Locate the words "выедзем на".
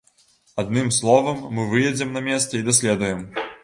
1.77-2.27